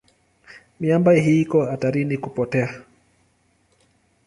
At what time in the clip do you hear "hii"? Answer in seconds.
1.13-1.41